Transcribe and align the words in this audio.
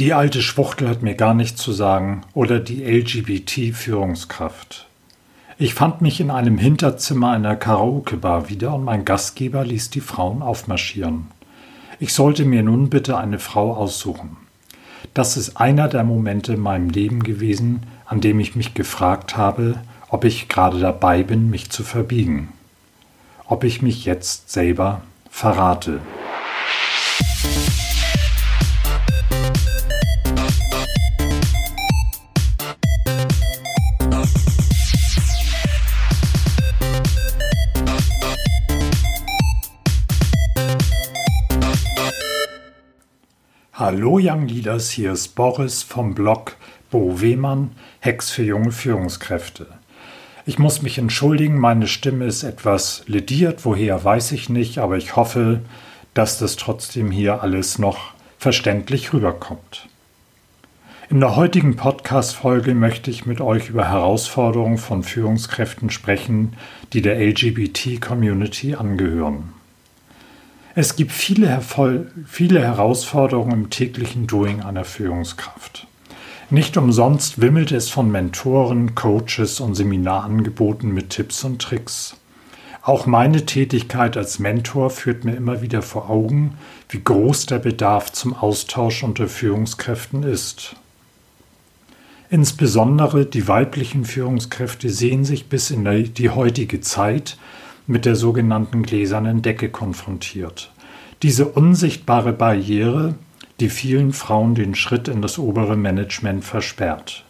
Die 0.00 0.14
alte 0.14 0.40
Schwuchtel 0.40 0.88
hat 0.88 1.02
mir 1.02 1.14
gar 1.14 1.34
nichts 1.34 1.60
zu 1.60 1.72
sagen 1.72 2.22
oder 2.32 2.58
die 2.58 2.84
LGBT-Führungskraft. 2.84 4.86
Ich 5.58 5.74
fand 5.74 6.00
mich 6.00 6.20
in 6.20 6.30
einem 6.30 6.56
Hinterzimmer 6.56 7.32
einer 7.32 7.54
Karaoke-Bar 7.54 8.48
wieder 8.48 8.74
und 8.74 8.82
mein 8.82 9.04
Gastgeber 9.04 9.62
ließ 9.62 9.90
die 9.90 10.00
Frauen 10.00 10.40
aufmarschieren. 10.40 11.26
Ich 11.98 12.14
sollte 12.14 12.46
mir 12.46 12.62
nun 12.62 12.88
bitte 12.88 13.18
eine 13.18 13.38
Frau 13.38 13.74
aussuchen. 13.74 14.38
Das 15.12 15.36
ist 15.36 15.58
einer 15.58 15.86
der 15.86 16.02
Momente 16.02 16.54
in 16.54 16.60
meinem 16.60 16.88
Leben 16.88 17.22
gewesen, 17.22 17.82
an 18.06 18.22
dem 18.22 18.40
ich 18.40 18.56
mich 18.56 18.72
gefragt 18.72 19.36
habe, 19.36 19.82
ob 20.08 20.24
ich 20.24 20.48
gerade 20.48 20.80
dabei 20.80 21.24
bin, 21.24 21.50
mich 21.50 21.68
zu 21.68 21.84
verbiegen. 21.84 22.48
Ob 23.44 23.64
ich 23.64 23.82
mich 23.82 24.06
jetzt 24.06 24.50
selber 24.50 25.02
verrate. 25.30 26.00
Hallo 43.92 44.20
Young 44.22 44.46
Leaders, 44.46 44.88
hier 44.88 45.10
ist 45.10 45.34
Boris 45.34 45.82
vom 45.82 46.14
Blog 46.14 46.54
Bo 46.92 47.20
Wehmann, 47.20 47.72
Hex 47.98 48.30
für 48.30 48.44
junge 48.44 48.70
Führungskräfte. 48.70 49.66
Ich 50.46 50.60
muss 50.60 50.80
mich 50.80 50.96
entschuldigen, 50.96 51.58
meine 51.58 51.88
Stimme 51.88 52.26
ist 52.26 52.44
etwas 52.44 53.02
lediert, 53.08 53.64
woher 53.64 54.04
weiß 54.04 54.30
ich 54.30 54.48
nicht, 54.48 54.78
aber 54.78 54.96
ich 54.96 55.16
hoffe, 55.16 55.62
dass 56.14 56.38
das 56.38 56.54
trotzdem 56.54 57.10
hier 57.10 57.42
alles 57.42 57.80
noch 57.80 58.12
verständlich 58.38 59.12
rüberkommt. 59.12 59.88
In 61.08 61.18
der 61.18 61.34
heutigen 61.34 61.74
Podcast-Folge 61.74 62.76
möchte 62.76 63.10
ich 63.10 63.26
mit 63.26 63.40
euch 63.40 63.70
über 63.70 63.88
Herausforderungen 63.88 64.78
von 64.78 65.02
Führungskräften 65.02 65.90
sprechen, 65.90 66.52
die 66.92 67.02
der 67.02 67.18
LGBT-Community 67.18 68.76
angehören. 68.76 69.59
Es 70.76 70.94
gibt 70.94 71.10
viele, 71.10 71.60
viele 72.26 72.60
Herausforderungen 72.60 73.52
im 73.52 73.70
täglichen 73.70 74.28
Doing 74.28 74.62
einer 74.62 74.84
Führungskraft. 74.84 75.88
Nicht 76.48 76.76
umsonst 76.76 77.40
wimmelt 77.40 77.72
es 77.72 77.90
von 77.90 78.10
Mentoren, 78.10 78.94
Coaches 78.94 79.58
und 79.58 79.74
Seminarangeboten 79.74 80.92
mit 80.92 81.10
Tipps 81.10 81.42
und 81.42 81.60
Tricks. 81.60 82.16
Auch 82.82 83.06
meine 83.06 83.46
Tätigkeit 83.46 84.16
als 84.16 84.38
Mentor 84.38 84.90
führt 84.90 85.24
mir 85.24 85.34
immer 85.34 85.60
wieder 85.60 85.82
vor 85.82 86.08
Augen, 86.08 86.56
wie 86.88 87.02
groß 87.02 87.46
der 87.46 87.58
Bedarf 87.58 88.12
zum 88.12 88.34
Austausch 88.34 89.02
unter 89.02 89.28
Führungskräften 89.28 90.22
ist. 90.22 90.76
Insbesondere 92.30 93.26
die 93.26 93.48
weiblichen 93.48 94.04
Führungskräfte 94.04 94.88
sehen 94.88 95.24
sich 95.24 95.48
bis 95.48 95.70
in 95.72 96.14
die 96.14 96.30
heutige 96.30 96.80
Zeit 96.80 97.36
mit 97.90 98.04
der 98.04 98.14
sogenannten 98.14 98.82
gläsernen 98.82 99.42
Decke 99.42 99.68
konfrontiert. 99.68 100.70
Diese 101.22 101.46
unsichtbare 101.46 102.32
Barriere, 102.32 103.16
die 103.58 103.68
vielen 103.68 104.12
Frauen 104.12 104.54
den 104.54 104.74
Schritt 104.76 105.08
in 105.08 105.20
das 105.20 105.38
obere 105.38 105.76
Management 105.76 106.44
versperrt. 106.44 107.24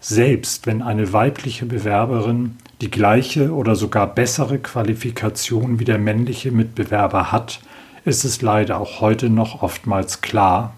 Selbst 0.00 0.66
wenn 0.66 0.82
eine 0.82 1.12
weibliche 1.12 1.64
Bewerberin 1.64 2.58
die 2.82 2.90
gleiche 2.90 3.52
oder 3.52 3.74
sogar 3.74 4.06
bessere 4.06 4.58
Qualifikation 4.58 5.78
wie 5.78 5.84
der 5.84 5.98
männliche 5.98 6.52
Mitbewerber 6.52 7.32
hat, 7.32 7.60
ist 8.04 8.24
es 8.24 8.42
leider 8.42 8.78
auch 8.80 9.00
heute 9.00 9.30
noch 9.30 9.62
oftmals 9.62 10.20
klar, 10.20 10.74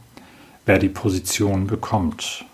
wer 0.64 0.78
die 0.78 0.88
Position 0.88 1.66
bekommt. 1.66 2.44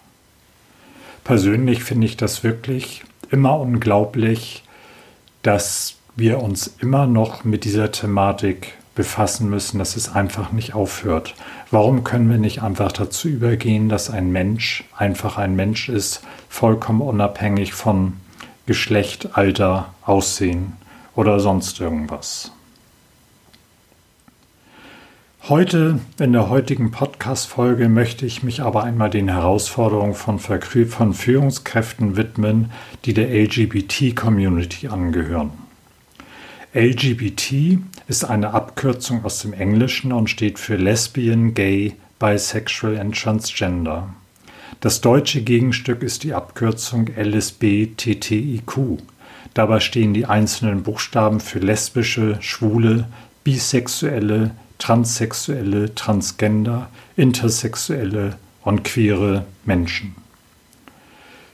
Persönlich 1.25 1.85
finde 1.85 2.07
ich 2.07 2.17
das 2.17 2.43
wirklich 2.43 3.03
immer 3.31 3.61
unglaublich, 3.61 4.65
dass 5.43 6.00
wir 6.17 6.43
uns 6.43 6.67
immer 6.79 7.07
noch 7.07 7.45
mit 7.45 7.65
dieser 7.65 7.93
Thematik 7.93 8.75
befassen 8.95 9.49
müssen, 9.49 9.79
dass 9.79 9.97
es 9.97 10.15
einfach 10.15 10.53
nicht 10.53 10.75
aufhört. 10.75 11.35
Warum 11.71 12.05
können 12.05 12.29
wir 12.29 12.39
nicht 12.39 12.63
einfach 12.63 12.93
dazu 12.93 13.29
übergehen, 13.29 13.89
dass 13.89 14.11
ein 14.11 14.31
Mensch 14.31 14.85
einfach 14.97 15.39
ein 15.39 15.57
Mensch 15.57 15.89
ist, 15.89 16.23
vollkommen 16.49 17.01
unabhängig 17.01 17.73
von 17.73 18.15
Geschlecht, 18.67 19.39
Alter, 19.39 19.95
Aussehen 20.03 20.75
oder 21.15 21.41
sonst 21.41 21.81
irgendwas? 21.81 22.53
Heute, 25.49 25.99
in 26.19 26.35
der 26.35 26.51
heutigen 26.51 26.91
Podcast-Folge, 26.91 27.89
möchte 27.89 28.27
ich 28.27 28.43
mich 28.43 28.61
aber 28.61 28.85
einmal 28.85 29.09
den 29.09 29.31
Herausforderungen 29.31 30.15
von, 30.15 30.39
von 30.39 31.15
Führungskräften 31.15 32.17
widmen, 32.17 32.71
die 33.07 33.15
der 33.15 33.31
LGBT-Community 33.31 34.89
angehören. 34.89 35.70
LGBT 36.73 37.81
ist 38.07 38.23
eine 38.23 38.55
Abkürzung 38.55 39.25
aus 39.25 39.41
dem 39.41 39.53
Englischen 39.53 40.13
und 40.13 40.31
steht 40.31 40.61
für 40.61 40.77
Lesbian, 40.77 41.53
Gay, 41.53 41.97
Bisexual 42.21 42.97
and 42.97 43.21
Transgender. 43.21 44.15
Das 44.79 45.01
deutsche 45.01 45.43
Gegenstück 45.43 46.05
ist 46.05 46.23
die 46.23 46.33
Abkürzung 46.33 47.09
LSB-TTIQ. 47.09 48.99
Dabei 49.53 49.81
stehen 49.81 50.15
die 50.15 50.27
einzelnen 50.27 50.85
Buchstaben 50.85 51.41
für 51.41 51.59
lesbische, 51.59 52.37
schwule, 52.41 53.09
bisexuelle, 53.43 54.53
transsexuelle, 54.79 55.93
transgender, 55.97 56.89
intersexuelle 57.17 58.37
und 58.63 58.85
queere 58.85 59.45
Menschen. 59.65 60.15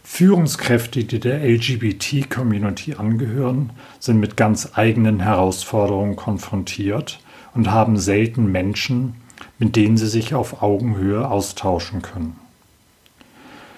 Führungskräfte, 0.09 1.05
die 1.05 1.21
der 1.21 1.45
LGBT-Community 1.45 2.95
angehören, 2.95 3.73
sind 3.99 4.19
mit 4.19 4.37
ganz 4.37 4.71
eigenen 4.75 5.21
Herausforderungen 5.21 6.17
konfrontiert 6.17 7.19
und 7.55 7.71
haben 7.71 7.99
selten 7.99 8.51
Menschen, 8.51 9.17
mit 9.59 9.77
denen 9.77 9.99
sie 9.99 10.07
sich 10.07 10.33
auf 10.33 10.63
Augenhöhe 10.63 11.29
austauschen 11.29 12.01
können. 12.01 12.37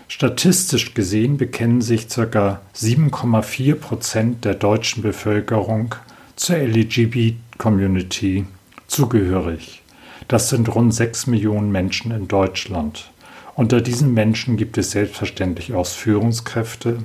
Statistisch 0.06 0.94
gesehen 0.94 1.38
bekennen 1.38 1.80
sich 1.80 2.08
ca. 2.08 2.60
7,4 2.76 3.74
Prozent 3.74 4.44
der 4.44 4.54
deutschen 4.54 5.02
Bevölkerung 5.02 5.94
zur 6.36 6.56
LGBT-Community 6.58 8.46
zugehörig. 8.86 9.82
Das 10.28 10.50
sind 10.50 10.72
rund 10.72 10.94
6 10.94 11.26
Millionen 11.26 11.72
Menschen 11.72 12.12
in 12.12 12.28
Deutschland. 12.28 13.10
Unter 13.58 13.80
diesen 13.80 14.14
Menschen 14.14 14.56
gibt 14.56 14.78
es 14.78 14.92
selbstverständlich 14.92 15.74
auch 15.74 15.84
Führungskräfte 15.84 16.98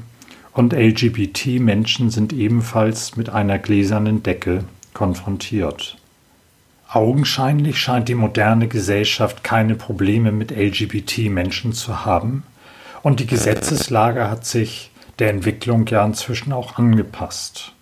und 0.51 0.73
LGBT-Menschen 0.73 2.11
sind 2.11 2.31
ebenfalls 2.31 3.17
mit 3.17 3.31
einer 3.31 3.57
gläsernen 3.57 4.21
Decke 4.21 4.63
konfrontiert. 4.93 5.97
Augenscheinlich 6.87 7.79
scheint 7.79 8.07
die 8.07 8.13
moderne 8.13 8.67
Gesellschaft 8.67 9.43
keine 9.43 9.73
Probleme 9.73 10.31
mit 10.31 10.51
LGBT-Menschen 10.51 11.73
zu 11.73 12.05
haben 12.05 12.43
und 13.01 13.19
die 13.19 13.25
Gesetzeslage 13.25 14.29
hat 14.29 14.45
sich 14.45 14.91
der 15.17 15.31
Entwicklung 15.31 15.87
ja 15.87 16.05
inzwischen 16.05 16.53
auch 16.53 16.77
angepasst. 16.77 17.73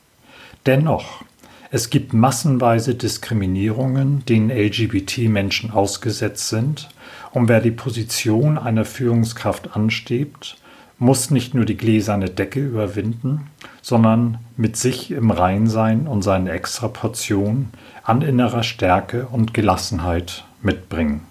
Dennoch, 0.65 1.25
es 1.71 1.89
gibt 1.89 2.13
massenweise 2.13 2.95
Diskriminierungen, 2.95 4.23
denen 4.23 4.49
LGBT-Menschen 4.49 5.71
ausgesetzt 5.71 6.47
sind 6.47 6.87
und 7.31 7.47
wer 7.47 7.61
die 7.61 7.71
Position 7.71 8.57
einer 8.57 8.85
Führungskraft 8.85 9.75
anstrebt, 9.75 10.57
muss 10.97 11.31
nicht 11.31 11.55
nur 11.55 11.65
die 11.65 11.77
gläserne 11.77 12.29
Decke 12.29 12.59
überwinden, 12.59 13.47
sondern 13.81 14.37
mit 14.55 14.77
sich 14.77 15.09
im 15.11 15.31
Rein 15.31 15.67
sein 15.67 16.07
und 16.07 16.21
seine 16.21 16.51
extra 16.51 16.89
Portion 16.89 17.69
an 18.03 18.21
innerer 18.21 18.63
Stärke 18.63 19.25
und 19.25 19.53
Gelassenheit 19.53 20.45
mitbringen. 20.61 21.21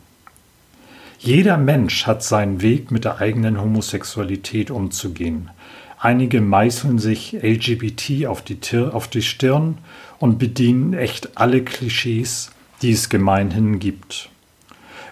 Jeder 1.20 1.58
Mensch 1.58 2.06
hat 2.06 2.22
seinen 2.22 2.62
Weg 2.62 2.90
mit 2.90 3.04
der 3.04 3.18
eigenen 3.18 3.60
Homosexualität 3.60 4.70
umzugehen. 4.70 5.50
Einige 5.98 6.40
meißeln 6.40 6.98
sich 6.98 7.34
LGBT 7.34 8.26
auf 8.26 8.42
die, 8.42 8.58
auf 8.78 9.06
die 9.06 9.22
Stirn 9.22 9.78
und 10.18 10.38
bedienen 10.38 10.94
echt 10.94 11.36
alle 11.36 11.62
Klischees, 11.62 12.50
die 12.80 12.92
es 12.92 13.10
gemeinhin 13.10 13.78
gibt. 13.78 14.29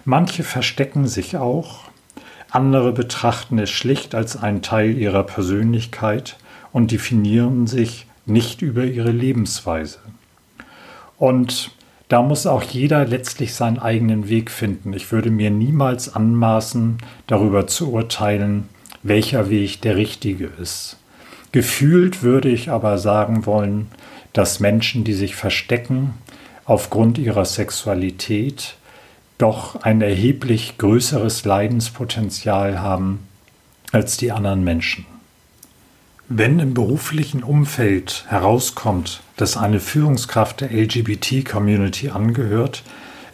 Manche 0.09 0.41
verstecken 0.41 1.07
sich 1.07 1.37
auch, 1.37 1.81
andere 2.49 2.93
betrachten 2.93 3.59
es 3.59 3.69
schlicht 3.69 4.15
als 4.15 4.35
einen 4.35 4.63
Teil 4.63 4.97
ihrer 4.97 5.21
Persönlichkeit 5.21 6.37
und 6.73 6.89
definieren 6.89 7.67
sich 7.67 8.07
nicht 8.25 8.63
über 8.63 8.85
ihre 8.85 9.11
Lebensweise. 9.11 9.99
Und 11.19 11.69
da 12.07 12.23
muss 12.23 12.47
auch 12.47 12.63
jeder 12.63 13.05
letztlich 13.05 13.53
seinen 13.53 13.77
eigenen 13.77 14.29
Weg 14.29 14.49
finden. 14.49 14.93
Ich 14.93 15.11
würde 15.11 15.29
mir 15.29 15.51
niemals 15.51 16.15
anmaßen, 16.15 16.97
darüber 17.27 17.67
zu 17.67 17.93
urteilen, 17.93 18.67
welcher 19.03 19.51
Weg 19.51 19.81
der 19.81 19.95
richtige 19.95 20.49
ist. 20.59 20.97
Gefühlt 21.51 22.23
würde 22.23 22.49
ich 22.49 22.71
aber 22.71 22.97
sagen 22.97 23.45
wollen, 23.45 23.91
dass 24.33 24.59
Menschen, 24.59 25.03
die 25.03 25.13
sich 25.13 25.35
verstecken 25.35 26.15
aufgrund 26.65 27.19
ihrer 27.19 27.45
Sexualität, 27.45 28.75
doch 29.39 29.81
ein 29.83 30.01
erheblich 30.01 30.77
größeres 30.77 31.45
Leidenspotenzial 31.45 32.79
haben 32.79 33.27
als 33.91 34.17
die 34.17 34.31
anderen 34.31 34.63
Menschen. 34.63 35.05
Wenn 36.27 36.59
im 36.59 36.75
beruflichen 36.75 37.41
Umfeld 37.41 38.25
herauskommt, 38.27 39.21
dass 39.35 39.57
eine 39.57 39.79
Führungskraft 39.79 40.61
der 40.61 40.71
LGBT-Community 40.71 42.09
angehört, 42.09 42.83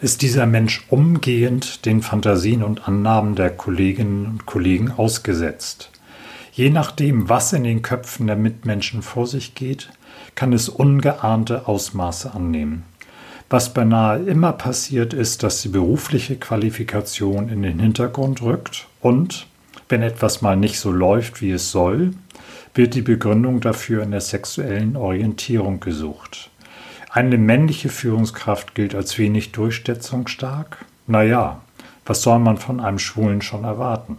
ist 0.00 0.22
dieser 0.22 0.46
Mensch 0.46 0.84
umgehend 0.88 1.84
den 1.84 2.00
Fantasien 2.00 2.62
und 2.62 2.88
Annahmen 2.88 3.34
der 3.34 3.50
Kolleginnen 3.50 4.26
und 4.26 4.46
Kollegen 4.46 4.92
ausgesetzt. 4.92 5.90
Je 6.52 6.70
nachdem, 6.70 7.28
was 7.28 7.52
in 7.52 7.64
den 7.64 7.82
Köpfen 7.82 8.28
der 8.28 8.36
Mitmenschen 8.36 9.02
vor 9.02 9.26
sich 9.26 9.54
geht, 9.54 9.90
kann 10.34 10.52
es 10.52 10.68
ungeahnte 10.68 11.66
Ausmaße 11.66 12.32
annehmen. 12.32 12.84
Was 13.48 13.72
beinahe 13.72 14.18
immer 14.18 14.52
passiert 14.52 15.14
ist, 15.14 15.44
dass 15.44 15.62
die 15.62 15.68
berufliche 15.68 16.36
Qualifikation 16.36 17.48
in 17.48 17.62
den 17.62 17.78
Hintergrund 17.78 18.42
rückt 18.42 18.88
und, 19.00 19.46
wenn 19.88 20.02
etwas 20.02 20.42
mal 20.42 20.56
nicht 20.56 20.80
so 20.80 20.90
läuft, 20.90 21.40
wie 21.40 21.52
es 21.52 21.70
soll, 21.70 22.12
wird 22.74 22.94
die 22.94 23.02
Begründung 23.02 23.60
dafür 23.60 24.02
in 24.02 24.10
der 24.10 24.20
sexuellen 24.20 24.96
Orientierung 24.96 25.78
gesucht. 25.78 26.50
Eine 27.10 27.38
männliche 27.38 27.88
Führungskraft 27.88 28.74
gilt 28.74 28.96
als 28.96 29.16
wenig 29.16 29.52
durchsetzungsstark? 29.52 30.84
Naja, 31.06 31.60
was 32.04 32.22
soll 32.22 32.40
man 32.40 32.58
von 32.58 32.80
einem 32.80 32.98
Schwulen 32.98 33.42
schon 33.42 33.62
erwarten? 33.62 34.18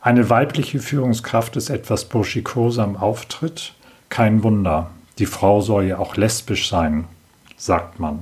Eine 0.00 0.28
weibliche 0.30 0.80
Führungskraft 0.80 1.54
ist 1.54 1.70
etwas 1.70 2.06
burschikoser 2.06 2.82
im 2.82 2.96
Auftritt? 2.96 3.72
Kein 4.08 4.42
Wunder, 4.42 4.90
die 5.20 5.26
Frau 5.26 5.60
soll 5.60 5.84
ja 5.84 5.98
auch 5.98 6.16
lesbisch 6.16 6.68
sein, 6.68 7.04
sagt 7.62 8.00
man. 8.00 8.18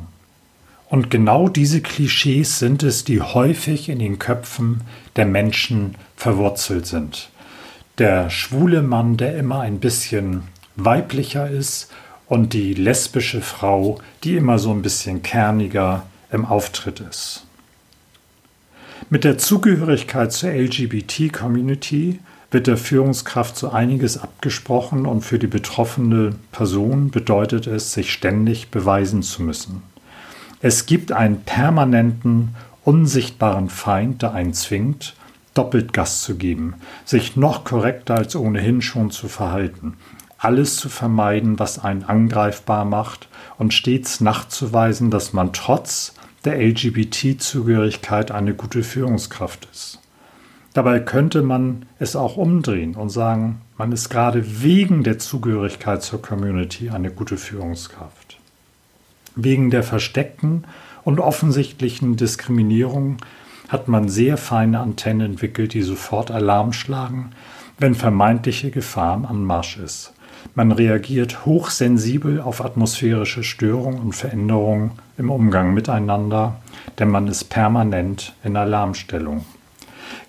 Und 0.91 1.11
genau 1.11 1.49
diese 1.49 1.81
Klischees 1.81 2.59
sind 2.59 2.83
es, 2.83 3.05
die 3.05 3.23
häufig 3.23 3.89
in 3.89 3.99
den 3.99 4.19
Köpfen 4.19 4.83
der 5.17 5.25
Menschen 5.25 5.95
verwurzelt 6.15 6.87
sind. 6.87 7.31
Der 7.97 8.29
schwule 8.29 8.83
Mann, 8.83 9.17
der 9.17 9.37
immer 9.37 9.61
ein 9.61 9.81
bisschen 9.81 10.43
weiblicher 10.77 11.49
ist 11.49 11.91
und 12.27 12.53
die 12.53 12.75
lesbische 12.75 13.41
Frau, 13.41 13.99
die 14.25 14.37
immer 14.37 14.59
so 14.59 14.73
ein 14.73 14.83
bisschen 14.83 15.23
kerniger 15.23 16.05
im 16.31 16.45
Auftritt 16.45 17.01
ist. 17.01 17.47
Mit 19.09 19.25
der 19.25 19.39
Zugehörigkeit 19.39 20.33
zur 20.33 20.51
LGBT-Community 20.51 22.21
wird 22.51 22.67
der 22.67 22.77
Führungskraft 22.77 23.57
so 23.57 23.71
einiges 23.71 24.19
abgesprochen 24.19 25.07
und 25.07 25.23
für 25.23 25.39
die 25.39 25.47
betroffene 25.47 26.35
Person 26.53 27.11
bedeutet 27.11 27.67
es, 27.67 27.93
sich 27.93 28.13
ständig 28.13 28.71
beweisen 28.71 29.23
zu 29.23 29.43
müssen. 29.43 29.83
Es 30.61 30.87
gibt 30.87 31.13
einen 31.13 31.43
permanenten, 31.43 32.55
unsichtbaren 32.85 33.71
Feind, 33.71 34.23
der 34.23 34.35
einen 34.35 34.53
zwingt, 34.53 35.15
doppelt 35.55 35.93
Gas 35.93 36.23
zu 36.23 36.37
geben, 36.37 36.75
sich 37.05 37.37
noch 37.37 37.65
korrekter 37.65 38.17
als 38.17 38.37
ohnehin 38.37 38.83
schon 38.83 39.11
zu 39.11 39.29
verhalten, 39.29 39.97
alles 40.39 40.77
zu 40.77 40.89
vermeiden, 40.89 41.59
was 41.59 41.79
einen 41.79 42.05
angreifbar 42.05 42.85
macht 42.85 43.29
und 43.59 43.75
stets 43.75 44.21
nachzuweisen, 44.21 45.11
dass 45.11 45.33
man 45.33 45.53
trotz 45.53 46.15
der 46.45 46.59
LGBT-Zugehörigkeit 46.59 48.31
eine 48.31 48.55
gute 48.55 48.83
Führungskraft 48.83 49.69
ist. 49.71 49.99
Dabei 50.73 51.01
könnte 51.01 51.43
man 51.43 51.87
es 51.99 52.15
auch 52.15 52.37
umdrehen 52.37 52.95
und 52.95 53.11
sagen, 53.11 53.61
man 53.77 53.91
ist 53.91 54.09
gerade 54.09 54.63
wegen 54.63 55.03
der 55.03 55.19
Zugehörigkeit 55.19 56.03
zur 56.03 56.23
Community 56.23 56.91
eine 56.91 57.11
gute 57.11 57.37
Führungskraft. 57.37 58.39
Wegen 59.35 59.71
der 59.71 59.83
versteckten 59.83 60.65
und 61.03 61.19
offensichtlichen 61.19 62.17
Diskriminierung 62.17 63.17
hat 63.69 63.89
man 63.89 64.09
sehr 64.09 64.37
feine 64.37 64.81
Antennen 64.81 65.33
entwickelt, 65.33 65.75
die 65.75 65.83
sofort 65.83 66.31
Alarm 66.31 66.73
schlagen, 66.73 67.31
wenn 67.79 67.95
vermeintliche 67.95 68.71
Gefahr 68.71 69.15
am 69.15 69.27
Anmarsch 69.27 69.79
ist. 69.79 70.13
Man 70.55 70.73
reagiert 70.73 71.47
hochsensibel 71.47 72.41
auf 72.41 72.65
atmosphärische 72.65 73.43
Störungen 73.43 74.01
und 74.01 74.15
Veränderungen 74.15 74.93
im 75.19 75.31
Umgang 75.31 75.75
miteinander, 75.75 76.57
denn 76.99 77.09
man 77.09 77.29
ist 77.29 77.45
permanent 77.45 78.35
in 78.43 78.57
Alarmstellung. 78.57 79.45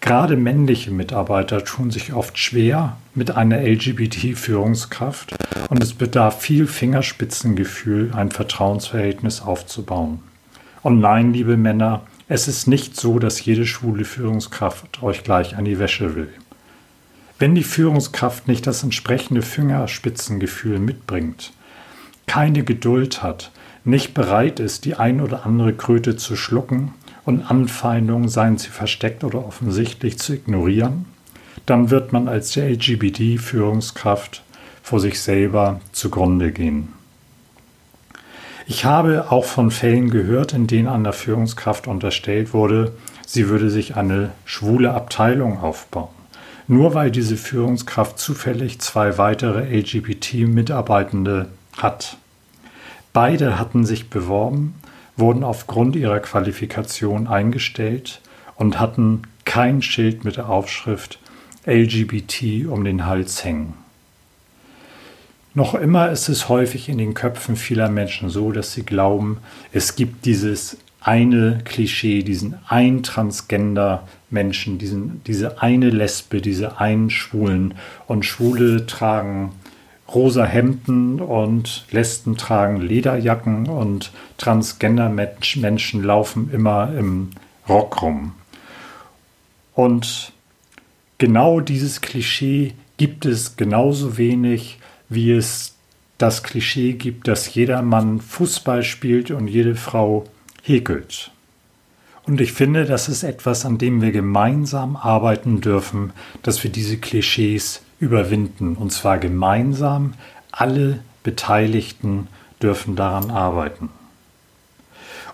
Gerade 0.02 0.36
männliche 0.36 0.92
Mitarbeiter 0.92 1.64
tun 1.64 1.92
sich 1.92 2.14
oft 2.14 2.38
schwer 2.38 2.98
mit 3.14 3.32
einer 3.32 3.62
LGBT-Führungskraft 3.62 5.36
und 5.70 5.82
es 5.84 5.94
bedarf 5.94 6.42
viel 6.42 6.68
Fingerspitzengefühl, 6.68 8.12
ein 8.14 8.32
Vertrauensverhältnis 8.32 9.42
aufzubauen. 9.42 10.20
Und 10.82 11.00
nein, 11.00 11.34
liebe 11.34 11.58
Männer, 11.58 12.02
es 12.28 12.48
ist 12.48 12.68
nicht 12.68 13.00
so, 13.00 13.20
dass 13.20 13.44
jede 13.44 13.66
schwule 13.66 14.06
Führungskraft 14.06 15.04
euch 15.04 15.24
gleich 15.24 15.56
an 15.58 15.66
die 15.66 15.80
Wäsche 15.80 16.16
will. 16.16 16.34
Wenn 17.38 17.56
die 17.56 17.64
Führungskraft 17.64 18.48
nicht 18.48 18.68
das 18.68 18.84
entsprechende 18.84 19.42
Fingerspitzengefühl 19.42 20.80
mitbringt, 20.80 21.54
keine 22.28 22.64
Geduld 22.64 23.22
hat, 23.24 23.52
nicht 23.84 24.14
bereit 24.14 24.60
ist, 24.60 24.86
die 24.86 24.96
ein 24.96 25.22
oder 25.22 25.46
andere 25.46 25.74
Kröte 25.74 26.16
zu 26.16 26.36
schlucken 26.36 26.94
und 27.26 27.50
Anfeindungen, 27.50 28.30
seien 28.30 28.58
sie 28.58 28.70
versteckt 28.70 29.24
oder 29.24 29.46
offensichtlich, 29.46 30.18
zu 30.18 30.34
ignorieren, 30.34 31.06
dann 31.66 31.90
wird 31.90 32.14
man 32.14 32.28
als 32.28 32.56
LGBT-Führungskraft 32.56 34.44
vor 34.82 35.00
sich 35.00 35.20
selber 35.20 35.80
zugrunde 35.92 36.52
gehen. 36.52 36.90
Ich 38.68 38.86
habe 38.86 39.32
auch 39.32 39.46
von 39.46 39.70
Fällen 39.72 40.10
gehört, 40.10 40.54
in 40.54 40.68
denen 40.68 40.88
einer 40.88 41.14
Führungskraft 41.14 41.88
unterstellt 41.88 42.54
wurde, 42.54 42.94
sie 43.26 43.50
würde 43.50 43.70
sich 43.70 43.96
eine 43.96 44.32
schwule 44.46 44.94
Abteilung 44.94 45.60
aufbauen 45.60 46.10
nur 46.72 46.94
weil 46.94 47.12
diese 47.12 47.36
Führungskraft 47.36 48.18
zufällig 48.18 48.80
zwei 48.80 49.18
weitere 49.18 49.78
LGBT-Mitarbeitende 49.78 51.50
hat. 51.78 52.16
Beide 53.12 53.60
hatten 53.60 53.86
sich 53.86 54.10
beworben, 54.10 54.76
wurden 55.18 55.44
aufgrund 55.44 55.96
ihrer 55.96 56.20
Qualifikation 56.20 57.28
eingestellt 57.28 58.22
und 58.56 58.80
hatten 58.80 59.24
kein 59.46 59.82
Schild 59.82 60.24
mit 60.24 60.38
der 60.38 60.50
Aufschrift 60.50 61.20
LGBT 61.66 62.68
um 62.68 62.84
den 62.84 63.06
Hals 63.06 63.44
hängen. 63.44 63.74
Noch 65.54 65.76
immer 65.76 66.10
ist 66.10 66.30
es 66.30 66.48
häufig 66.48 66.88
in 66.88 66.98
den 66.98 67.14
Köpfen 67.14 67.58
vieler 67.58 67.90
Menschen 67.90 68.30
so, 68.30 68.52
dass 68.52 68.74
sie 68.74 68.84
glauben, 68.84 69.40
es 69.74 69.96
gibt 69.96 70.26
dieses 70.26 70.78
eine 71.02 71.60
Klischee, 71.66 72.24
diesen 72.24 72.56
ein 72.68 73.04
Transgender 73.04 74.08
Menschen, 74.30 74.78
diesen, 74.78 75.22
diese 75.26 75.62
eine 75.62 75.90
Lesbe, 75.90 76.42
diese 76.42 76.80
einen 76.80 77.10
Schwulen. 77.10 77.74
Und 78.08 78.26
Schwule 78.26 78.86
tragen 78.86 79.52
rosa 80.14 80.46
Hemden 80.46 81.20
und 81.20 81.86
Lesben 81.92 82.38
tragen 82.38 82.82
Lederjacken 82.82 83.68
und 83.68 84.12
Transgender-Menschen 84.38 86.04
laufen 86.04 86.50
immer 86.52 86.94
im 86.98 87.32
Rock 87.68 88.02
rum. 88.02 88.34
Und 89.74 90.34
genau 91.18 91.60
dieses 91.60 92.02
Klischee 92.02 92.74
gibt 92.98 93.26
es 93.26 93.56
genauso 93.56 94.18
wenig, 94.18 94.80
wie 95.10 95.32
es 95.32 95.76
das 96.18 96.44
Klischee 96.44 96.94
gibt, 96.94 97.28
dass 97.28 97.54
jeder 97.54 97.82
Mann 97.82 98.22
Fußball 98.22 98.84
spielt 98.84 99.32
und 99.32 99.48
jede 99.48 99.76
Frau 99.76 100.26
häkelt. 100.62 101.32
Und 102.24 102.40
ich 102.40 102.54
finde, 102.54 102.86
das 102.86 103.10
ist 103.10 103.24
etwas, 103.24 103.66
an 103.66 103.78
dem 103.78 104.02
wir 104.02 104.12
gemeinsam 104.12 104.96
arbeiten 104.96 105.62
dürfen, 105.62 106.14
dass 106.44 106.64
wir 106.64 106.72
diese 106.72 106.98
Klischees 106.98 107.82
überwinden. 108.02 108.76
Und 108.76 108.92
zwar 108.92 109.18
gemeinsam. 109.18 110.16
Alle 110.52 111.00
Beteiligten 111.24 112.28
dürfen 112.62 112.98
daran 112.98 113.32
arbeiten. 113.32 113.88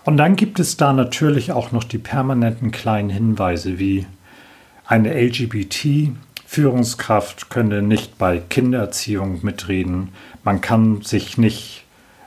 Und 0.04 0.16
dann 0.16 0.36
gibt 0.36 0.60
es 0.60 0.76
da 0.76 0.92
natürlich 0.92 1.50
auch 1.50 1.72
noch 1.72 1.82
die 1.82 1.98
permanenten 1.98 2.70
kleinen 2.70 3.10
Hinweise 3.10 3.80
wie 3.80 4.06
eine 4.86 5.12
LGBT-Führungskraft 5.12 7.50
könne 7.50 7.82
nicht 7.82 8.16
bei 8.16 8.38
Kindererziehung 8.38 9.40
mitreden, 9.42 10.10
man 10.44 10.60
kann 10.60 11.02
sich 11.02 11.36
nicht 11.36 11.84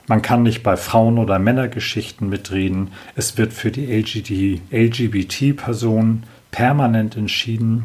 man 0.08 0.20
kann 0.20 0.42
nicht 0.42 0.62
bei 0.62 0.76
Frauen- 0.76 1.18
oder 1.18 1.38
Männergeschichten 1.38 2.28
mitreden. 2.28 2.90
Es 3.14 3.38
wird 3.38 3.52
für 3.52 3.70
die 3.70 4.60
LGBT-Person 4.70 6.24
permanent 6.50 7.16
entschieden, 7.16 7.84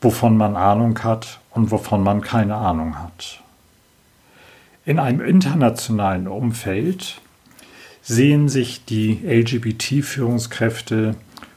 wovon 0.00 0.36
man 0.36 0.54
Ahnung 0.54 1.02
hat 1.02 1.40
und 1.54 1.70
wovon 1.70 2.02
man 2.02 2.20
keine 2.20 2.56
Ahnung 2.56 2.98
hat. 2.98 3.40
In 4.84 4.98
einem 4.98 5.20
internationalen 5.20 6.28
Umfeld 6.28 7.20
sehen 8.02 8.50
sich 8.50 8.84
die 8.84 9.20
LGBT-Führungskräfte 9.24 11.14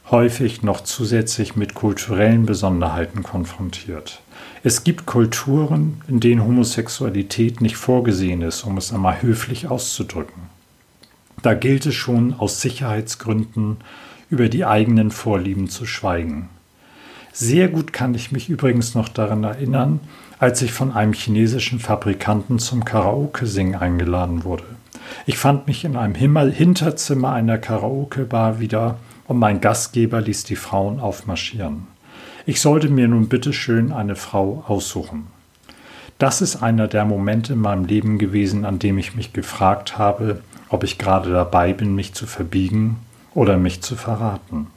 häufig 0.10 0.64
noch 0.64 0.82
zusätzlich 0.82 1.58
mit 1.58 1.74
kulturellen 1.74 2.46
Besonderheiten 2.46 3.24
konfrontiert. 3.24 4.22
Es 4.64 4.86
gibt 4.86 5.06
Kulturen, 5.06 6.02
in 6.08 6.22
denen 6.22 6.44
Homosexualität 6.44 7.60
nicht 7.60 7.76
vorgesehen 7.76 8.42
ist, 8.42 8.64
um 8.64 8.78
es 8.78 8.94
einmal 8.94 9.22
höflich 9.22 9.68
auszudrücken. 9.68 10.44
Da 11.42 11.54
gilt 11.54 11.86
es 11.86 11.96
schon 11.96 12.34
aus 12.34 12.62
Sicherheitsgründen 12.62 13.78
über 14.30 14.50
die 14.50 14.66
eigenen 14.66 15.12
Vorlieben 15.12 15.70
zu 15.70 15.86
schweigen. 15.86 16.50
Sehr 17.34 17.68
gut 17.68 17.94
kann 17.94 18.14
ich 18.16 18.32
mich 18.32 18.50
übrigens 18.50 18.96
noch 18.96 19.10
daran 19.10 19.44
erinnern, 19.44 20.00
als 20.40 20.62
ich 20.62 20.72
von 20.72 20.92
einem 20.92 21.14
chinesischen 21.14 21.80
Fabrikanten 21.80 22.60
zum 22.60 22.86
Karaoke-Singen 22.86 23.76
eingeladen 23.76 24.44
wurde. 24.44 24.66
Ich 25.26 25.38
fand 25.38 25.68
mich 25.68 25.86
in 25.86 25.96
einem 25.96 26.16
Hinterzimmer 26.16 27.32
einer 27.32 27.58
Karaoke-Bar 27.58 28.60
wieder 28.60 28.98
und 29.28 29.40
mein 29.40 29.62
Gastgeber 29.62 30.22
ließ 30.22 30.44
die 30.44 30.56
Frauen 30.56 31.00
aufmarschieren. 31.00 31.88
Ich 32.46 32.62
sollte 32.62 32.90
mir 32.90 33.08
nun 33.08 33.28
bitteschön 33.28 33.92
eine 33.92 34.16
Frau 34.16 34.64
aussuchen. 34.68 35.28
Das 36.18 36.42
ist 36.42 36.64
einer 36.64 36.88
der 36.88 37.06
Momente 37.06 37.54
in 37.54 37.60
meinem 37.60 37.86
Leben 37.86 38.18
gewesen, 38.18 38.66
an 38.66 38.80
dem 38.80 38.98
ich 38.98 39.16
mich 39.16 39.34
gefragt 39.34 39.98
habe, 39.98 40.42
ob 40.70 40.84
ich 40.84 40.98
gerade 40.98 41.32
dabei 41.32 41.74
bin, 41.74 41.94
mich 41.94 42.14
zu 42.14 42.26
verbiegen 42.26 42.98
oder 43.34 43.58
mich 43.58 43.82
zu 43.82 43.96
verraten. 43.96 44.68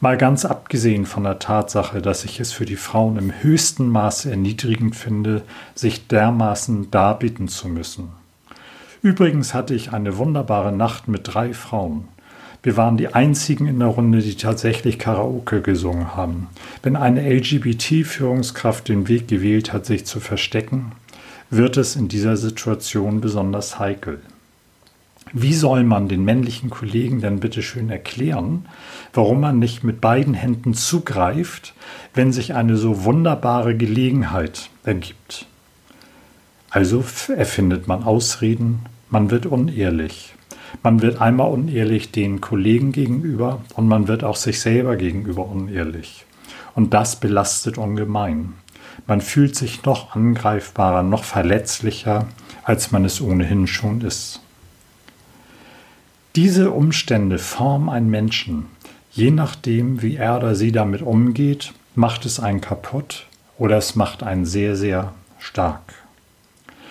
Mal 0.00 0.16
ganz 0.16 0.44
abgesehen 0.44 1.06
von 1.06 1.24
der 1.24 1.38
Tatsache, 1.38 2.02
dass 2.02 2.24
ich 2.24 2.38
es 2.40 2.52
für 2.52 2.66
die 2.66 2.76
Frauen 2.76 3.16
im 3.16 3.32
höchsten 3.42 3.88
Maße 3.88 4.30
erniedrigend 4.30 4.94
finde, 4.94 5.42
sich 5.74 6.06
dermaßen 6.06 6.90
darbieten 6.90 7.48
zu 7.48 7.68
müssen. 7.68 8.10
Übrigens 9.02 9.54
hatte 9.54 9.74
ich 9.74 9.92
eine 9.92 10.18
wunderbare 10.18 10.72
Nacht 10.72 11.08
mit 11.08 11.22
drei 11.24 11.54
Frauen. 11.54 12.08
Wir 12.62 12.76
waren 12.76 12.96
die 12.96 13.14
einzigen 13.14 13.68
in 13.68 13.78
der 13.78 13.88
Runde, 13.88 14.18
die 14.18 14.36
tatsächlich 14.36 14.98
Karaoke 14.98 15.62
gesungen 15.62 16.16
haben. 16.16 16.48
Wenn 16.82 16.96
eine 16.96 17.22
LGBT-Führungskraft 17.32 18.88
den 18.88 19.06
Weg 19.06 19.28
gewählt 19.28 19.72
hat, 19.72 19.86
sich 19.86 20.04
zu 20.04 20.18
verstecken, 20.18 20.92
wird 21.48 21.76
es 21.76 21.94
in 21.94 22.08
dieser 22.08 22.36
Situation 22.36 23.20
besonders 23.20 23.78
heikel. 23.78 24.20
Wie 25.32 25.54
soll 25.54 25.82
man 25.82 26.08
den 26.08 26.24
männlichen 26.24 26.70
Kollegen 26.70 27.20
denn 27.20 27.40
bitte 27.40 27.60
schön 27.60 27.90
erklären, 27.90 28.66
warum 29.12 29.40
man 29.40 29.58
nicht 29.58 29.82
mit 29.82 30.00
beiden 30.00 30.34
Händen 30.34 30.72
zugreift, 30.72 31.74
wenn 32.14 32.32
sich 32.32 32.54
eine 32.54 32.76
so 32.76 33.04
wunderbare 33.04 33.76
Gelegenheit 33.76 34.70
ergibt? 34.84 35.46
Also 36.70 37.04
erfindet 37.34 37.88
man 37.88 38.04
Ausreden, 38.04 38.86
man 39.10 39.30
wird 39.30 39.46
unehrlich. 39.46 40.34
Man 40.82 41.02
wird 41.02 41.20
einmal 41.20 41.50
unehrlich 41.50 42.12
den 42.12 42.40
Kollegen 42.40 42.92
gegenüber 42.92 43.62
und 43.74 43.88
man 43.88 44.08
wird 44.08 44.22
auch 44.22 44.36
sich 44.36 44.60
selber 44.60 44.96
gegenüber 44.96 45.46
unehrlich. 45.46 46.24
Und 46.74 46.94
das 46.94 47.18
belastet 47.18 47.78
ungemein. 47.78 48.52
Man 49.06 49.20
fühlt 49.20 49.56
sich 49.56 49.84
noch 49.84 50.14
angreifbarer, 50.14 51.02
noch 51.02 51.24
verletzlicher, 51.24 52.28
als 52.62 52.92
man 52.92 53.04
es 53.04 53.20
ohnehin 53.20 53.66
schon 53.66 54.02
ist. 54.02 54.40
Diese 56.36 56.70
Umstände 56.70 57.38
formen 57.38 57.88
einen 57.88 58.10
Menschen. 58.10 58.66
Je 59.10 59.30
nachdem, 59.30 60.02
wie 60.02 60.16
er 60.16 60.36
oder 60.36 60.54
sie 60.54 60.70
damit 60.70 61.00
umgeht, 61.00 61.72
macht 61.94 62.26
es 62.26 62.40
einen 62.40 62.60
kaputt 62.60 63.26
oder 63.56 63.78
es 63.78 63.96
macht 63.96 64.22
einen 64.22 64.44
sehr, 64.44 64.76
sehr 64.76 65.14
stark. 65.38 65.94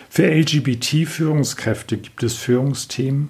Für 0.09 0.31
LGBT-Führungskräfte 0.33 1.97
gibt 1.97 2.23
es 2.23 2.33
Führungsthemen, 2.33 3.29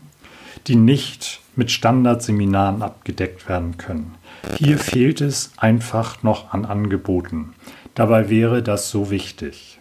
die 0.68 0.78
nicht 0.78 1.42
mit 1.58 1.70
Standardseminaren 1.70 2.82
abgedeckt 2.82 3.50
werden 3.50 3.78
können. 3.78 4.16
Hier 4.58 4.78
fehlt 4.78 5.20
es 5.20 5.52
einfach 5.58 6.24
noch 6.24 6.54
an 6.54 6.64
Angeboten. 6.64 7.56
Dabei 7.94 8.30
wäre 8.30 8.64
das 8.64 8.90
so 8.90 9.12
wichtig. 9.12 9.80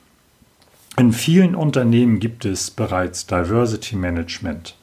In 0.97 1.13
vielen 1.13 1.55
Unternehmen 1.55 2.19
gibt 2.19 2.45
es 2.45 2.73
bereits 2.73 3.27
Diversity 3.27 3.95
Management. 3.95 4.75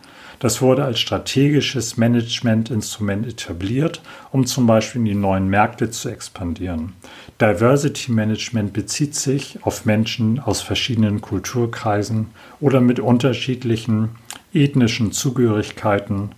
Das 0.41 0.59
wurde 0.59 0.83
als 0.83 0.99
strategisches 0.99 1.97
Managementinstrument 1.97 3.27
etabliert, 3.27 4.01
um 4.31 4.47
zum 4.47 4.65
Beispiel 4.65 5.01
in 5.01 5.05
die 5.05 5.13
neuen 5.13 5.47
Märkte 5.47 5.91
zu 5.91 6.09
expandieren. 6.09 6.93
Diversity 7.39 8.11
Management 8.11 8.73
bezieht 8.73 9.13
sich 9.13 9.59
auf 9.61 9.85
Menschen 9.85 10.39
aus 10.39 10.63
verschiedenen 10.63 11.21
Kulturkreisen 11.21 12.31
oder 12.59 12.81
mit 12.81 12.99
unterschiedlichen 12.99 14.09
ethnischen 14.51 15.11
Zugehörigkeiten 15.11 16.31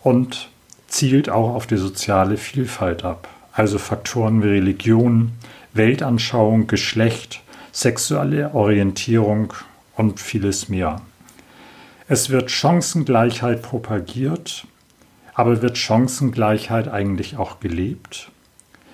und 0.00 0.48
zielt 0.88 1.28
auch 1.28 1.54
auf 1.54 1.66
die 1.66 1.76
soziale 1.76 2.38
Vielfalt 2.38 3.04
ab, 3.04 3.28
also 3.52 3.76
Faktoren 3.76 4.42
wie 4.42 4.48
Religion, 4.48 5.32
Weltanschauung, 5.74 6.68
Geschlecht, 6.68 7.42
sexuelle 7.70 8.54
Orientierung 8.54 9.52
und 9.94 10.20
vieles 10.20 10.70
mehr. 10.70 11.02
Es 12.12 12.28
wird 12.28 12.50
Chancengleichheit 12.50 13.62
propagiert, 13.62 14.66
aber 15.32 15.62
wird 15.62 15.78
Chancengleichheit 15.78 16.86
eigentlich 16.86 17.38
auch 17.38 17.58
gelebt? 17.58 18.30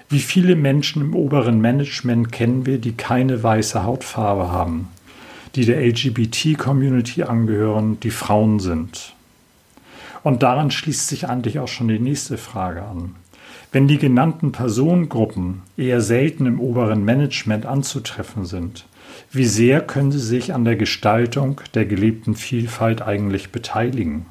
Wie 0.09 0.21
viele 0.21 0.55
Menschen 0.55 1.03
im 1.03 1.17
oberen 1.17 1.61
Management 1.61 2.31
kennen 2.31 2.65
wir, 2.65 2.79
die 2.79 2.93
keine 2.93 3.43
weiße 3.43 3.83
Hautfarbe 3.83 4.53
haben? 4.53 4.87
die 5.57 5.65
der 5.65 5.85
LGBT-Community 5.85 7.25
angehören, 7.25 7.99
die 7.99 8.13
Frauen 8.13 8.61
sind. 8.61 9.15
Und 10.23 10.45
daran 10.45 10.71
schließt 10.71 11.09
sich 11.09 11.29
eigentlich 11.29 11.59
auch 11.59 11.67
schon 11.67 11.89
die 11.89 11.99
nächste 11.99 12.39
Frage 12.39 12.83
an. 12.83 13.17
Wenn 13.73 13.89
die 13.89 13.99
genannten 13.99 14.53
Personengruppen 14.53 15.63
eher 15.77 16.03
selten 16.03 16.47
im 16.47 16.61
oberen 16.61 17.05
Management 17.05 17.67
anzutreffen 17.67 18.45
sind, 18.45 18.87
wie 19.31 19.47
sehr 19.47 19.81
können 19.81 20.13
sie 20.13 20.19
sich 20.19 20.55
an 20.55 20.65
der 20.65 20.77
Gestaltung 20.77 21.61
der 21.75 21.85
gelebten 21.85 22.35
Vielfalt 22.35 23.03
eigentlich 23.03 23.51
beteiligen? 23.51 24.27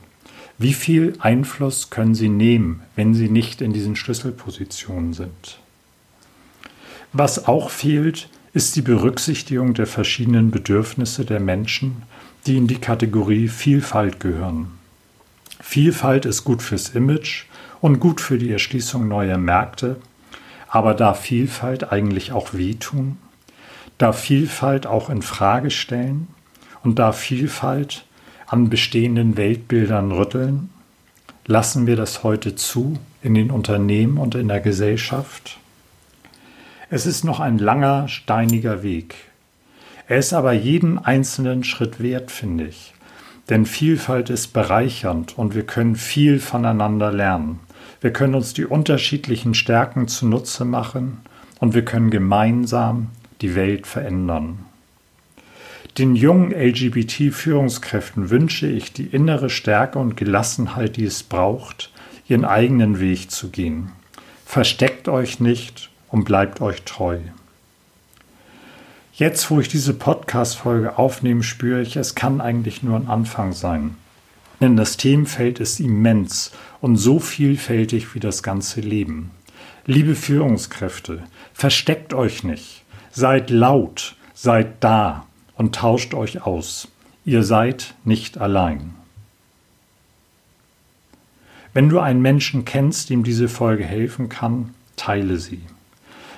Wie 0.57 0.73
viel 0.73 1.13
Einfluss 1.19 1.91
können 1.91 2.15
sie 2.15 2.29
nehmen, 2.29 2.81
wenn 2.95 3.13
sie 3.13 3.29
nicht 3.29 3.61
in 3.61 3.73
diesen 3.73 3.95
Schlüsselpositionen 3.95 5.13
sind? 5.13 5.59
Was 7.13 7.47
auch 7.47 7.69
fehlt, 7.69 8.29
ist 8.53 8.75
die 8.75 8.81
Berücksichtigung 8.81 9.75
der 9.75 9.85
verschiedenen 9.85 10.49
Bedürfnisse 10.49 11.25
der 11.25 11.39
Menschen, 11.39 12.03
die 12.47 12.57
in 12.57 12.65
die 12.65 12.79
Kategorie 12.79 13.49
Vielfalt 13.49 14.19
gehören. 14.19 14.71
Vielfalt 15.59 16.25
ist 16.25 16.43
gut 16.43 16.63
fürs 16.63 16.89
Image 16.89 17.45
und 17.81 17.99
gut 17.99 18.19
für 18.19 18.39
die 18.39 18.51
Erschließung 18.51 19.07
neuer 19.07 19.37
Märkte, 19.37 19.97
aber 20.69 20.95
darf 20.95 21.21
Vielfalt 21.21 21.91
eigentlich 21.91 22.31
auch 22.31 22.53
wehtun? 22.53 23.17
Darf 23.97 24.19
Vielfalt 24.19 24.85
auch 24.85 25.09
in 25.09 25.21
Frage 25.21 25.71
stellen? 25.71 26.27
Und 26.83 26.99
darf 26.99 27.17
Vielfalt 27.17 28.05
an 28.45 28.69
bestehenden 28.69 29.37
Weltbildern 29.37 30.11
rütteln? 30.11 30.69
Lassen 31.45 31.87
wir 31.87 31.95
das 31.95 32.23
heute 32.23 32.55
zu 32.55 32.99
in 33.23 33.33
den 33.33 33.51
Unternehmen 33.51 34.17
und 34.17 34.35
in 34.35 34.47
der 34.47 34.59
Gesellschaft? 34.59 35.57
Es 36.89 37.05
ist 37.05 37.23
noch 37.23 37.39
ein 37.39 37.57
langer, 37.57 38.07
steiniger 38.07 38.83
Weg. 38.83 39.15
Er 40.07 40.19
ist 40.19 40.31
aber 40.31 40.53
jeden 40.53 40.99
einzelnen 40.99 41.63
Schritt 41.63 42.01
wert, 42.01 42.31
finde 42.31 42.67
ich. 42.67 42.93
Denn 43.49 43.65
Vielfalt 43.65 44.29
ist 44.29 44.53
bereichernd 44.53 45.37
und 45.37 45.55
wir 45.55 45.65
können 45.65 45.95
viel 45.95 46.39
voneinander 46.39 47.11
lernen. 47.11 47.59
Wir 47.99 48.13
können 48.13 48.35
uns 48.35 48.53
die 48.53 48.65
unterschiedlichen 48.65 49.53
Stärken 49.53 50.07
zunutze 50.07 50.65
machen 50.65 51.17
und 51.59 51.73
wir 51.73 51.83
können 51.83 52.11
gemeinsam 52.11 53.09
die 53.41 53.55
Welt 53.55 53.87
verändern. 53.87 54.65
Den 55.97 56.15
jungen 56.15 56.51
LGBT-Führungskräften 56.51 58.29
wünsche 58.29 58.67
ich 58.67 58.93
die 58.93 59.07
innere 59.07 59.49
Stärke 59.49 59.97
und 59.97 60.15
Gelassenheit, 60.15 60.95
die 60.97 61.05
es 61.05 61.23
braucht, 61.23 61.91
ihren 62.27 62.45
eigenen 62.45 62.99
Weg 62.99 63.31
zu 63.31 63.49
gehen. 63.49 63.91
Versteckt 64.45 65.07
euch 65.07 65.39
nicht 65.39 65.89
und 66.09 66.23
bleibt 66.23 66.61
euch 66.61 66.83
treu. 66.83 67.17
Jetzt, 69.13 69.49
wo 69.49 69.59
ich 69.59 69.67
diese 69.67 69.95
Podcast-Folge 69.95 70.99
aufnehme, 70.99 71.41
spüre 71.41 71.81
ich, 71.81 71.95
es 71.95 72.13
kann 72.13 72.39
eigentlich 72.39 72.83
nur 72.83 72.95
ein 72.95 73.07
Anfang 73.07 73.53
sein. 73.53 73.95
Denn 74.61 74.77
das 74.77 74.97
Themenfeld 74.97 75.59
ist 75.59 75.79
immens 75.79 76.51
und 76.81 76.97
so 76.97 77.19
vielfältig 77.19 78.13
wie 78.13 78.19
das 78.19 78.43
ganze 78.43 78.81
Leben. 78.81 79.31
Liebe 79.87 80.13
Führungskräfte, 80.15 81.23
versteckt 81.53 82.13
euch 82.13 82.43
nicht. 82.43 82.83
Seid 83.19 83.49
laut, 83.49 84.15
seid 84.35 84.83
da 84.83 85.25
und 85.55 85.73
tauscht 85.73 86.13
euch 86.13 86.45
aus. 86.45 86.87
Ihr 87.25 87.41
seid 87.41 87.95
nicht 88.03 88.37
allein. 88.37 88.93
Wenn 91.73 91.89
du 91.89 91.99
einen 91.99 92.21
Menschen 92.21 92.63
kennst, 92.63 93.09
dem 93.09 93.23
diese 93.23 93.47
Folge 93.47 93.83
helfen 93.83 94.29
kann, 94.29 94.75
teile 94.97 95.37
sie. 95.37 95.63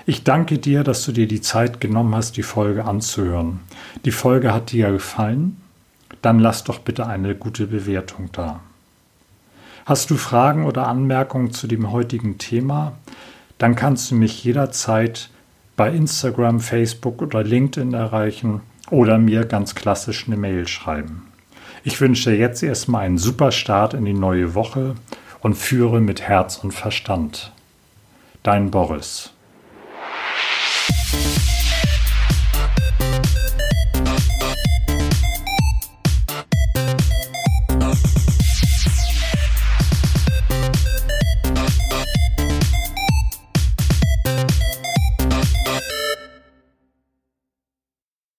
Ich 0.06 0.24
danke 0.24 0.58
dir, 0.58 0.86
dass 0.86 1.04
du 1.04 1.12
dir 1.12 1.28
die 1.28 1.42
Zeit 1.42 1.82
genommen 1.82 2.16
hast, 2.16 2.38
die 2.38 2.44
Folge 2.44 2.86
anzuhören. 2.86 3.60
Die 4.06 4.12
Folge 4.12 4.54
hat 4.54 4.72
dir 4.72 4.90
gefallen? 4.94 5.58
Dann 6.22 6.40
lass 6.40 6.64
doch 6.64 6.80
bitte 6.80 7.08
eine 7.08 7.36
gute 7.36 7.68
Bewertung 7.68 8.30
da. 8.32 8.62
Hast 9.86 10.12
du 10.12 10.16
Fragen 10.16 10.66
oder 10.66 10.88
Anmerkungen 10.88 11.52
zu 11.52 11.68
dem 11.68 11.92
heutigen 11.92 12.38
Thema? 12.38 12.94
Dann 13.58 13.76
kannst 13.76 14.12
du 14.12 14.16
mich 14.16 14.46
jederzeit 14.46 15.30
bei 15.80 15.92
Instagram, 15.92 16.60
Facebook 16.60 17.22
oder 17.22 17.42
LinkedIn 17.42 17.94
erreichen 17.94 18.60
oder 18.90 19.18
mir 19.18 19.46
ganz 19.46 19.76
klassisch 19.76 20.28
eine 20.28 20.36
Mail 20.36 20.68
schreiben. 20.68 21.32
Ich 21.86 22.02
wünsche 22.02 22.34
jetzt 22.34 22.62
erstmal 22.64 23.06
einen 23.06 23.18
super 23.18 23.54
Start 23.54 23.94
in 23.94 24.04
die 24.04 24.12
neue 24.12 24.56
Woche 24.56 24.96
und 25.40 25.54
führe 25.54 26.02
mit 26.02 26.22
Herz 26.22 26.58
und 26.58 26.74
Verstand. 26.74 27.54
Dein 28.44 28.72
Boris. 28.72 29.32